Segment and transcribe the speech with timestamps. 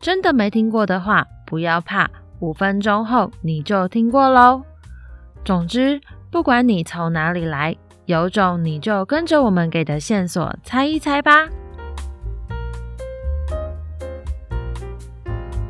[0.00, 2.10] 真的没听过的话，不要怕，
[2.40, 4.62] 五分钟后你就听过喽。
[5.44, 6.00] 总之，
[6.30, 11.48] 不管你从哪里来，有种你就跟着我们给的线索猜一猜吧。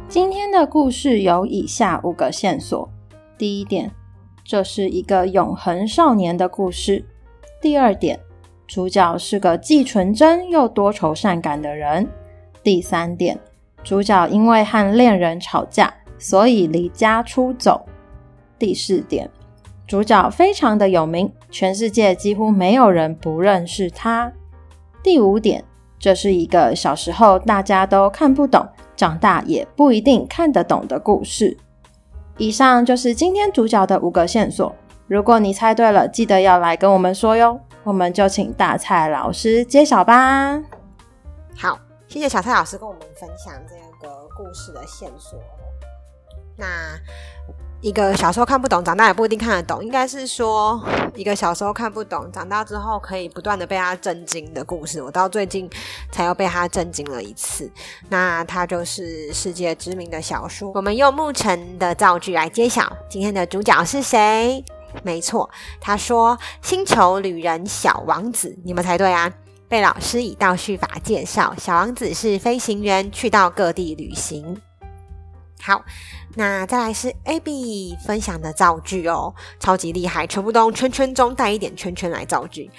[0.08, 2.88] 今天的故事有以下五个线索：
[3.36, 3.90] 第一点，
[4.44, 7.04] 这是一个永恒少年的故事；
[7.60, 8.20] 第二点，
[8.66, 12.06] 主角是个既纯真又多愁善感的人；
[12.62, 13.40] 第三点。
[13.84, 17.86] 主角因为和恋人吵架，所以离家出走。
[18.58, 19.30] 第四点，
[19.86, 24.32] 主角非常的有名，全世界几乎没有人不认识他。
[25.02, 25.62] 第五点，
[25.98, 31.56] 这是一个小时候大家都看不懂，长大也不一定看得懂的故事。
[32.38, 34.74] 以上就是今天主角的五个线索。
[35.06, 37.60] 如果你猜对了，记得要来跟我们说哟。
[37.82, 40.62] 我们就请大蔡老师揭晓吧。
[41.54, 41.83] 好。
[42.14, 43.74] 谢谢小蔡老师跟我们分享这
[44.06, 45.36] 个故事的线索。
[46.56, 46.96] 那
[47.80, 50.80] 一个小时候看不懂，长大也不一定看得懂，应该是说
[51.16, 55.02] 一个小时候看不懂，长大之后可以不断的被他震惊的故事。
[55.02, 55.68] 我到最近
[56.12, 57.68] 才又被他震惊了一次。
[58.08, 60.70] 那他就是世界知名的小说。
[60.76, 64.64] 我们用牧尘的造句来揭晓今天的主角是谁？
[65.02, 65.50] 没错，
[65.80, 69.34] 他说星球旅人小王子，你们猜对啊。
[69.74, 74.56] 被老师以倒叙法介绍，小王子是飞行员，去到各地旅行。
[75.62, 75.82] 好，
[76.36, 82.70] 那再来是 Abby 分享的造句哦，超级厉害，全部都用圈圈中带一点圈圈来造句。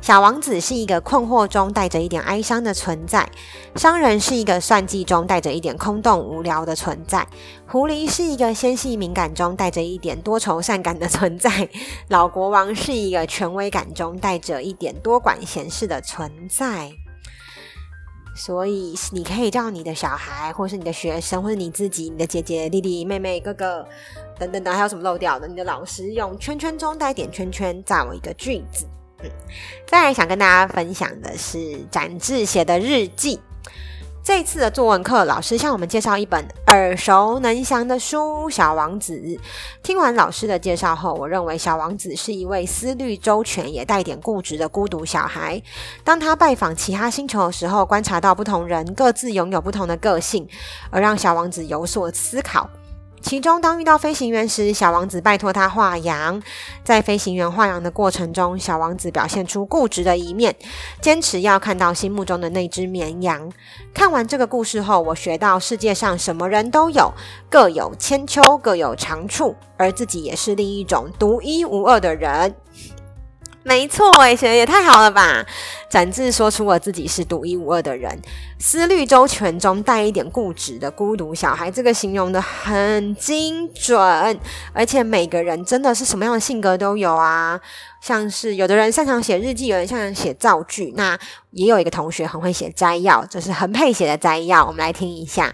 [0.00, 3.28] 小王子是一个困惑中带着一点哀伤的存在，
[3.76, 7.26] 商人是一个算计中带着一点空洞无聊的存在，
[7.66, 11.68] 狐狸是一个纤细敏感中带着一点多愁善感的存在，
[12.08, 16.90] 老国王是一个权威感中带着一点多管闲事的存在。
[18.40, 23.86] 所以你可以叫你的小孩，或是你的学生，或是你自己、你的姐姐、弟弟、妹妹、哥哥
[24.38, 25.46] 等等等，还有什么漏掉的？
[25.46, 28.86] 你的老师用圈圈中带点圈圈造一个句子。
[29.22, 29.30] 嗯，
[29.86, 33.38] 再来想跟大家分享的是展志写的日记。
[34.22, 39.14] 这次的作文课，老师向我们介绍一本耳熟能详的书《小王子》。
[39.82, 45.60] 听完老师的介绍后，我认为小王子是一位思虑周全也带点固执的孤独小孩。
[46.04, 50.46] 当他拜访其他星球的时候，观察到不同人各自拥有不同的个性，
[50.90, 52.68] 而让小王子有所思考。
[53.22, 56.42] 其中，当遇到飞行员时，小王子拜托他画羊。
[56.82, 60.56] 在飞行员画羊的过程中，小王子表现出固执的一面，
[61.00, 63.52] 坚持要看到心目中的那只绵羊。
[63.94, 67.12] 看完这个故事后，我学到世界上什么人都有，
[67.48, 72.54] 各有千秋，各有长处，而自己也是另一种独一无二的人。
[73.62, 75.44] 没错，诶，写的也太好了吧！
[75.90, 78.18] 展志说出我自己是独一无二的人，
[78.58, 84.40] 思虑周全中带一点固执的孤独小孩，这个形容的很精准。
[84.72, 87.60] 而且每个人真的是什么样的性格都有啊，
[88.00, 91.18] 像是有的人擅长写日记，有人擅长写造句，那
[91.50, 95.52] 也有一个同学很会写摘要，就是很配写的摘要，我们来听一下。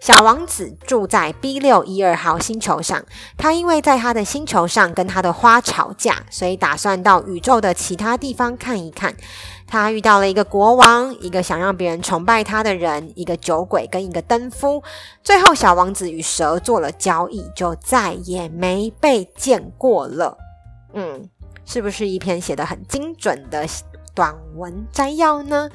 [0.00, 3.04] 小王子住在 B 六一二号星球上。
[3.36, 9.14] 他因为在他的星球上跟他的花吵架，所以打算到宇宙的其他地方看一看。
[9.66, 14.82] 他遇到了一个国王，一个想让别人崇拜他的人，一个酒鬼跟一个登夫。
[15.22, 20.36] 最后，小王子与蛇做了交易，就再也没被见过了。
[20.94, 21.28] 嗯，
[21.64, 23.64] 是不是一篇写得很精准的
[24.14, 25.70] 短文摘要呢？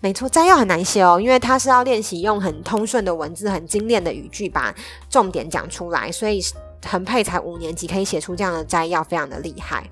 [0.00, 4.74] 没错，摘要很难写哦，因为它是要练习用很通顺的文字、很精炼的语句把
[5.08, 6.40] 重点讲出来，所以
[6.84, 9.90] 很配才五年级可以写出这样的摘要，非常的厉害。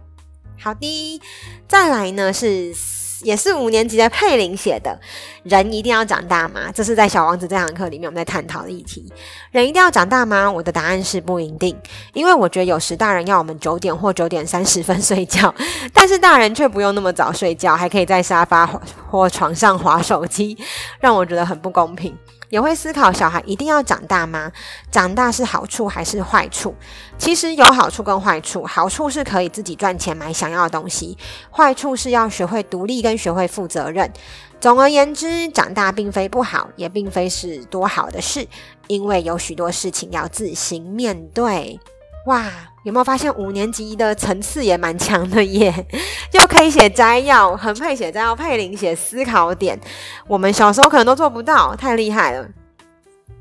[0.59, 1.21] 好的，
[1.69, 2.75] 再来呢是。
[3.23, 4.99] 也是五年级的佩玲写的，
[5.43, 6.71] 人一定要长大吗？
[6.75, 9.13] 这是在小王子这堂课里面我们在探讨的议题。
[9.51, 10.51] 人一定要长大吗？
[10.51, 11.77] 我的答案是不一定，
[12.13, 15.55] 因为我觉得有时大人要我们九点或九点三十分睡觉，
[15.93, 18.67] 但是大人却不用那么早睡觉，还可以在沙发
[19.09, 20.57] 或床上划手机，
[21.01, 22.17] 让我觉得很不公平。
[22.49, 24.51] 也会思考小孩一定要长大吗？
[24.91, 26.75] 长大是好处还是坏处？
[27.17, 28.67] 其实有好处跟坏处。
[28.67, 31.17] 好处是可以自己赚钱买想要的东西，
[31.53, 34.13] 坏处是要学会独立跟学会负责任。
[34.61, 38.47] 总而言之，长大并非不好，也并非是多好的事，
[38.89, 41.81] 因为有许多事情要自行面对。
[42.27, 42.47] 哇，
[42.85, 45.87] 有没有发现五年级的层次也蛮强的耶？
[46.33, 49.81] 又可以写摘要，很配写摘要，佩玲写思考点，
[50.29, 52.47] 我们小时候可能都做不到，太厉害了。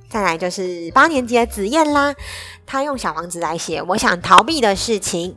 [0.10, 2.16] 再来就是八年级的子燕啦，
[2.66, 5.36] 她用小王子来写，我想逃避的事情。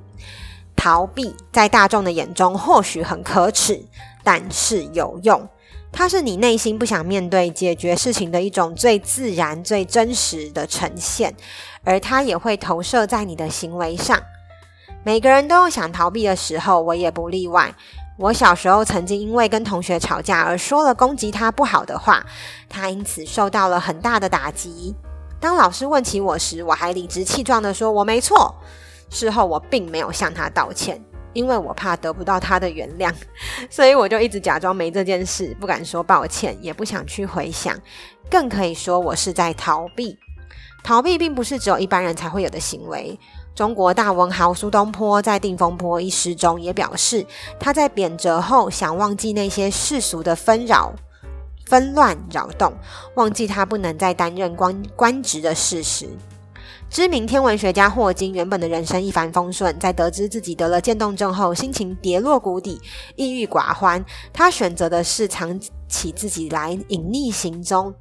[0.74, 3.84] 逃避在大众的眼中或许很可耻，
[4.22, 5.48] 但是有用。
[5.90, 11.34] 它是你内心不想面对解决事情的一种最自然、最真实的呈现，
[11.84, 14.18] 而它也会投射在你的行为上。
[15.04, 17.74] 每个人都有想逃避的时候，我也不例外。
[18.18, 22.24] 我小时候曾经因为跟同学吵架而说了攻击他不好的话，
[22.68, 24.94] 他因此受到了很大的打击。
[25.40, 28.54] 当老师问起我时，我还理直气壮地说我没错。
[29.10, 31.02] 事后我并没有向他道歉。
[31.32, 33.12] 因为我怕得不到他的原谅，
[33.70, 37.78] 所以我就一直假装没这件事，不敢说抱歉，也不想去回想，
[38.30, 40.18] 更可以说我是在逃避。
[40.84, 43.18] 逃避并不是只有一般人才会有的行为。
[43.54, 47.24] 中国大文豪苏东坡在《定风波》一诗中也表示，
[47.60, 50.92] 他在贬谪后想忘记那些世俗的纷扰、
[51.66, 52.72] 纷乱、扰动，
[53.14, 56.08] 忘记他不能再担任官官职的事实。
[56.92, 62.78] 知名天文学家霍金原本的人生一帆风顺，在得知自己得了渐冻症后，心情跌落谷底，
[63.16, 64.04] 抑郁寡欢。
[64.30, 65.58] 他选择的是藏
[65.88, 67.94] 起自己来隐匿行踪。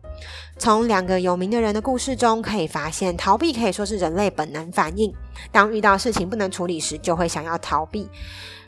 [0.57, 5.13] 从两个有名的人的故事中可以发现，逃避可以说是人类本能反应。
[5.53, 8.09] 当遇到事情不能处理时，就会想要逃避。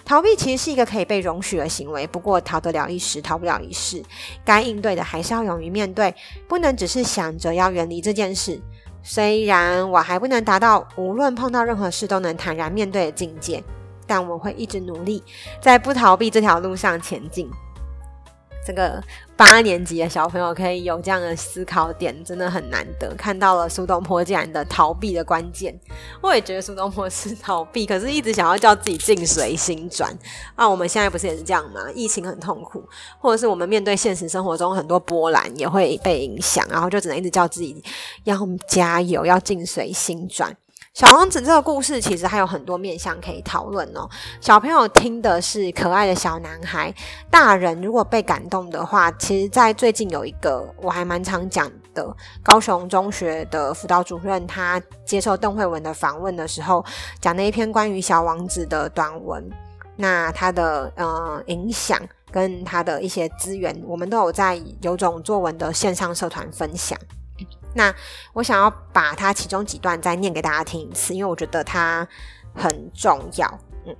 [0.05, 4.01] 逃避其实是一个可以被容许的行为，不过逃得了一时，逃不了一世。
[4.45, 6.15] 该应对的还是要勇于面对，
[6.47, 8.61] 不能只是想着要远离这件事。
[9.03, 13.61] 虽然我还不能达到无论碰到任何事都能坦然面对的境界，
[14.07, 15.21] 但我会一直努力，
[15.61, 17.49] 在不逃避这条路上前进。
[18.65, 19.03] 这个
[19.43, 23.13] 八年级的小朋友可以有这样的思考点，真的很难得。
[23.17, 25.77] 看到了苏东坡这样的逃避的关键，
[26.21, 30.17] 我也觉得苏东坡是逃避，可是一直想要叫自己静随心转。
[30.55, 31.81] 啊，我们现在不是也是这样吗？
[31.93, 32.81] 疫情很痛苦，
[33.19, 37.83] 或者是我们面对现实生活中很多波澜也会被影响，然后就只能一直叫自己
[38.23, 40.55] 要加油，要静随心转。
[40.93, 44.07] 小王子这个故事其实还有很多面向可以讨论哦。
[44.39, 46.93] 小朋友听的是可爱的小男孩，
[47.31, 56.85] 大人如果被感动的话，其实，在最近有一个我还蛮常讲的，高雄中学的辅导主任，他接受邓惠文的访问的时候，
[57.19, 59.43] 讲了一篇关于小王子的短文。
[59.95, 61.99] 那他的呃影响
[62.31, 66.95] 跟他的一些资源，我们都有在有种作文的线上社团分享。
[67.73, 67.93] 那
[68.33, 72.07] 我想要把它其中几段再念给大家听一次，因为我觉得它
[72.53, 73.59] 很重要。
[73.85, 73.95] 嗯，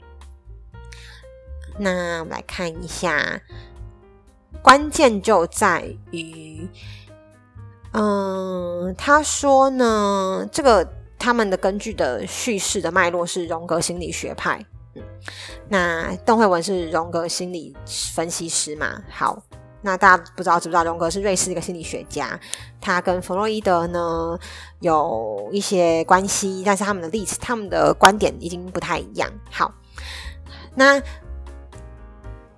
[1.80, 3.42] 那我们来看一下，
[4.62, 6.68] 关键就在于，
[7.94, 10.88] 嗯，他说呢，这个
[11.18, 14.64] 他们的根据的叙事的脉络是荣格心理学派。
[14.96, 15.02] 嗯，
[15.70, 17.76] 那邓惠文是荣格心理
[18.14, 19.02] 分析师嘛？
[19.10, 19.42] 好。
[19.86, 22.40] 那大家不知道知不知道，荣格是瑞士一个心理学家，
[22.80, 24.40] 他跟弗洛伊德呢
[24.80, 29.30] 有一些关系，但是他们的历史、他们的观点已经不太一样。
[29.52, 29.70] 好，
[30.74, 31.02] 那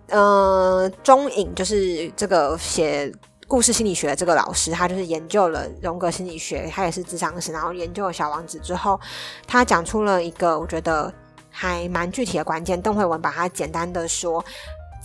[0.10, 3.12] 呃，钟颖就是这个写
[3.48, 9.00] 故事心理学的这个老师，他就是研究了荣格心理学，他也是智商师，然后研究了小王子之后，
[9.48, 11.12] 他讲出了一个我觉得
[11.50, 12.80] 还蛮具体的关键。
[12.80, 14.46] 邓慧文把它简单的说。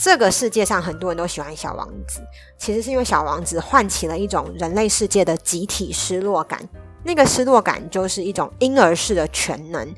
[0.03, 2.23] 这个世界上很多人都喜欢小王子，
[2.57, 6.59] 其实是因为小王子唤起了一种人类世界的集体失落感。
[7.05, 9.95] 那个失落感就是一种婴儿式的全能。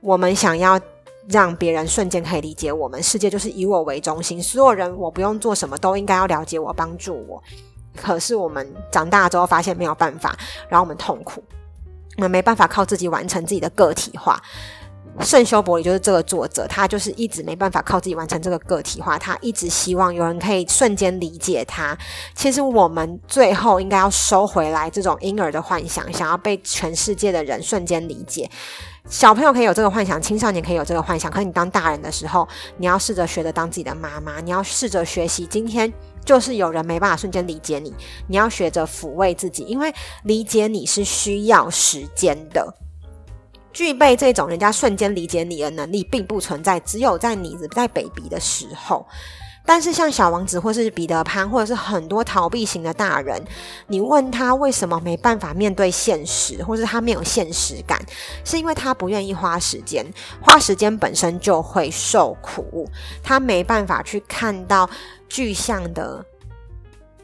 [0.00, 0.80] 我们想要
[1.28, 7.42] 让别人瞬间可以理解我们，世界就是以我为中心，所有人我不用做什么都应该要了解我、帮助我。
[7.94, 10.34] 可是我们长大之后发现没有办法，
[10.70, 11.44] 然后我们痛苦，
[12.16, 14.40] 我们没办法靠自己完成自己的个体化。
[15.20, 21.96] 圣修伯里就是这个作者，他就是一直没办法靠自己完成这个个体化，他一直希望有人可以瞬间理解他。
[22.34, 28.50] 其实我们最后应该要收回来这种婴儿的幻想，想要被全世界的人瞬间理解。
[29.08, 35.46] 小朋友可以有这个幻想，青少年可以有这个幻想，可是你当大人的时候，你要试着学着当自己的妈妈，你要试着学习。
[35.46, 35.92] 今天
[36.24, 37.92] 就是有人没办法瞬间理解你，
[38.28, 39.92] 你要学着抚慰自己，因为
[40.24, 42.74] 理解你是需要时间的。
[43.72, 49.06] 具备这种人家瞬间理解你的能力并不存在，只有在你在 baby 的时候。
[49.64, 53.40] 但是像小王子或是彼得潘，或者是很多逃避型的大人，
[53.86, 57.96] 你问他为什么没办法面对现实，或是他没有现实感，
[58.44, 60.04] 是因为他不愿意花时间，
[60.40, 62.88] 花时间本身就会受苦，
[63.22, 64.90] 他没办法去看到
[65.28, 66.26] 具象的。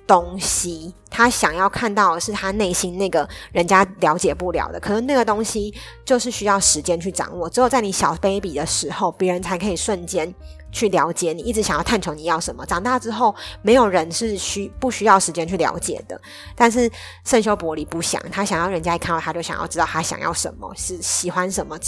[0.08, 5.72] 东西，他想要看到的是他内心那个人家了解不了的，可是那个东西
[6.02, 7.48] 就是需要时间去掌握。
[7.48, 10.34] 只有在你小 baby 的时候，别人才可以瞬间
[10.72, 12.64] 去了解你，一直想要探求你要什么。
[12.64, 16.18] 长大之后，没有人是需不需要时间去了解的。
[16.56, 16.90] 但是
[17.26, 21.78] 圣修伯里不想，他想要人家一看到他就想要知道他想要什么，是喜欢什么，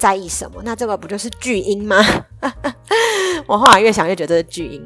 [0.00, 0.60] 在意什么。
[0.64, 2.04] 那这个不就是巨婴吗？
[3.46, 4.84] 我后来越想越觉得这是巨婴。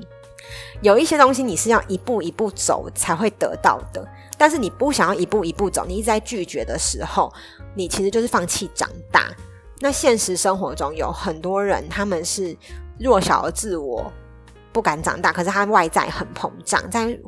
[0.80, 4.06] 有一些东西你是要一步一步走才会得到的，
[4.36, 7.32] 但是你不想要一步一步走，你一直在拒绝的时候，
[7.74, 9.30] 你其实就是放弃长大。
[9.80, 12.56] 那现实生活中有很多人，他们是
[12.98, 14.12] 弱小的自我，
[14.72, 16.90] 不敢长大，可是他外在很膨胀。
[16.90, 17.06] 在《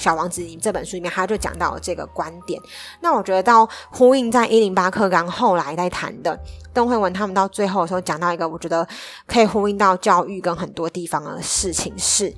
[0.00, 2.58] 小王子》这本书里面，他就讲到了这个观点。
[3.00, 6.40] 那我觉得到呼应在一零八课纲后来在谈的
[6.72, 8.86] 邓惠文他们到最后的时候讲到一个，我觉得
[9.26, 12.34] 可以呼应到教育跟很多地方的事情是。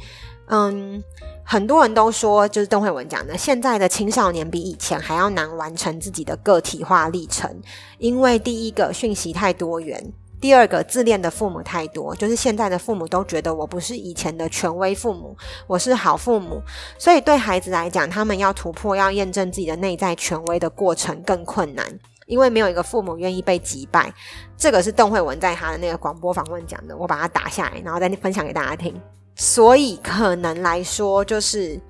[0.49, 1.03] 嗯，
[1.45, 7.63] 很多人都说，就是邓惠文讲的，现在的青少年比以前还要难完成自己的个体化历程，
[7.99, 10.13] 因为第一个讯息太多元，
[10.43, 15.37] 第二个自恋的父母太多，就是现在的父母都觉得我不是以前的权威父母，
[15.69, 16.61] 我是好父母，
[16.99, 21.87] 所以对孩子来讲，他们要突破、要验证自己的内在权威的过程更困难，
[22.27, 24.13] 因为没有一个父母愿意被击败。
[24.57, 29.01] 这个是邓惠文在他的那个广播访问讲的，我把它打下来，然后再分享给大家听。
[29.37, 31.81] 所以可能来说，就是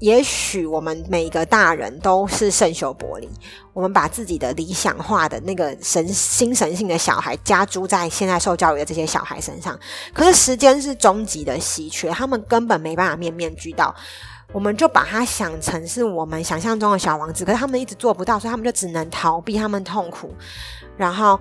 [0.00, 3.30] 也许我们每一个大人都是圣修伯里，
[3.72, 9.78] 我们把自己的理想化的那个神新神性的小孩加诸在现在受教育的这些小孩身上。
[10.12, 13.94] 可是时间是终极的稀缺，他们根本没办法面面俱到。
[14.52, 20.34] 我们就把他想成是我们想象中的小王子，可是他们一直做不到，所以他们就只能逃避，他们痛苦，
[20.96, 21.40] 然后。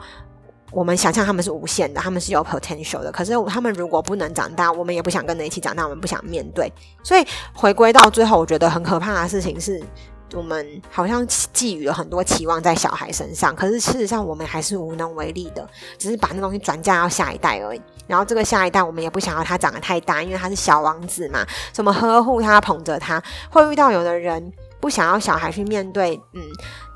[0.73, 3.11] 我们想象他们是无限的，他们是有 potential 的。
[3.11, 6.71] 可是他们如果不能长大，我们也不想跟着一起长大，我们不想面对。
[7.03, 9.81] 所以回归到最后，我觉得很可怕的事情是，
[10.33, 15.67] 我们好像寄予了很多期望在小孩身上，可是事实上我们还是无能为力的，
[15.99, 17.81] 只是把那东西转嫁到下一代而已。
[18.07, 24.51] 然后这个下一代，我们也不想要他长得太大，因为他是小王子嘛，怎么呵护他、捧着他，会遇到有的人。
[24.83, 26.41] 不想要小孩去面对嗯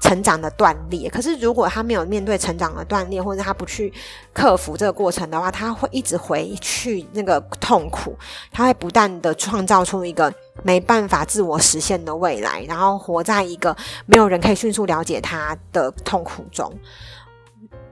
[0.01, 3.94] 成长的断裂，可是如果他没有面对成长的断裂，或者他不去
[4.34, 8.13] 克服这个过程的话，他会一直回去那个痛苦，
[8.51, 10.29] 他会不断的创造出一个
[10.63, 13.74] 没办法自我实现的未来，然后活在一个
[14.06, 16.70] 没有人可以迅速了解他的痛苦中。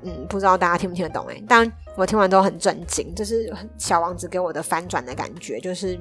[0.04, 5.98] 嗯，不知道大家听不听得懂诶，但我听完都很震惊，这是小王子给我的翻转的感觉，就是。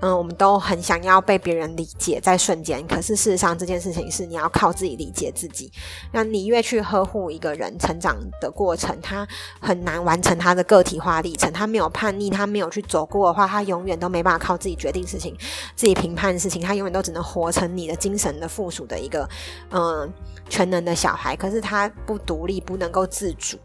[0.00, 2.86] 嗯，我们都很想要被别人理解，在瞬间。
[2.86, 5.72] 可是事实上，这件事情是你要靠自己理解自己。
[6.12, 9.26] 那你越去呵护一个人成长的过程，他
[9.60, 11.52] 很难完成他的个体化历程。
[11.52, 15.36] 他没有叛逆，他没有去走过的话，他永远都没办法靠自己决定事情、
[15.74, 16.62] 自己评判事情。
[16.62, 19.28] 他永远都只能活成你的精神的附属的一个
[19.70, 20.08] 嗯
[20.48, 21.34] 全能的小孩。
[21.34, 23.58] 可是他不独立，不能够自主。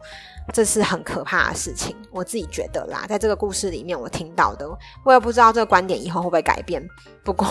[0.52, 4.68] 这是很可怕的事情，我自己觉得啦，在这个故事里面我听到的，
[5.04, 6.86] 我也不知道这个观点以后会不会改变。
[7.24, 7.46] 不过，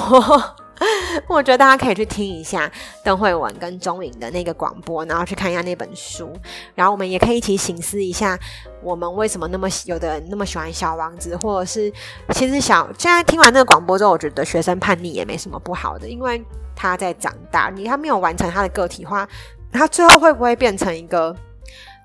[1.26, 2.70] 我觉得大家可以去听一下
[3.02, 6.30] 邓惠文跟钟颖的那个广播，然后去看一下那本书，
[6.74, 8.38] 然后我们也可以一起醒思一下，
[8.82, 11.90] 我们为什么那么有的人那么喜欢小王子，或者是
[12.34, 16.44] 其实小现在听完那个广播之后，我觉得学生叛逆也没什么不好的，因为
[16.76, 19.26] 他在长大，你他没有完成他的个体化，
[19.72, 21.34] 他最后会不会变成一个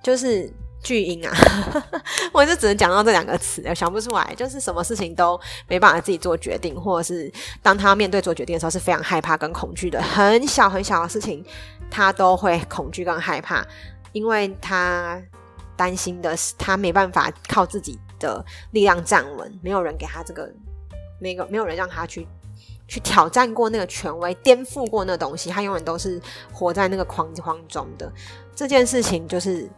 [0.01, 0.49] 就是？
[0.87, 1.35] 巨婴啊，
[2.31, 4.33] 我就只能讲到这两个词，想不出来。
[4.37, 7.29] 就是什么事情都没办法自己做决定，或者是
[7.61, 10.01] 当他面对做决定的时候是非常害怕跟恐惧的。
[10.01, 11.43] 很小很小的事情，
[11.91, 13.67] 他都会恐惧跟害怕，
[14.13, 15.21] 因为他
[15.75, 18.41] 担心的是他没办法靠自己的
[18.71, 20.49] 力量站稳，没有人给他这个，
[21.19, 22.25] 没有没有人让他去
[22.87, 26.21] 去挑战过那个权威，颠覆过那东西，他永远都是
[26.53, 28.09] 活在那个框框中的。
[28.55, 29.69] 这件事情就是。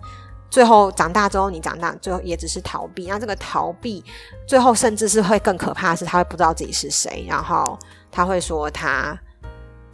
[0.50, 3.08] 最后长大之后，你长大最后也只是逃避。
[3.08, 4.04] 那这个逃避，
[4.48, 7.78] 最后甚至是会更可怕的是，他会不知道自己是谁，然后
[8.12, 9.18] 他会说他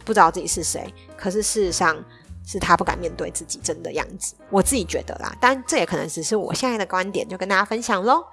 [0.04, 0.92] 不知道自己是谁。
[1.16, 1.96] 可是事实上
[2.46, 4.34] 是他不敢面对自己真的样子。
[4.50, 8.24] 我自己觉得啦，但这也可能只是我现在的观点，就跟大家分享喽。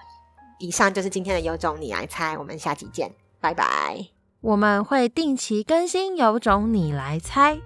[0.59, 3.11] 以上就是今天的有种你来猜，我们下期见，
[3.41, 4.07] 拜拜。
[4.39, 7.59] 我们会定期更新有种你来猜，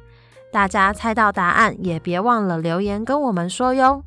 [0.51, 4.03] 大家猜到答案也别忘了留言跟我们说哟。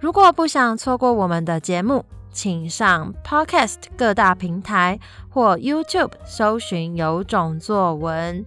[0.00, 8.44] 如果不想错过我们的节目，请上 Podcast 各大平台或 YouTube 搜寻“有种作文”，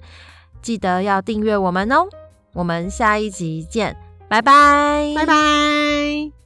[0.62, 2.08] 记得要订阅我们哦。
[2.54, 3.96] 我们下一集见，
[4.30, 6.41] 拜拜，拜拜。